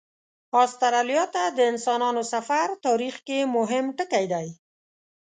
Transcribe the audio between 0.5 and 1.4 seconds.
استرالیا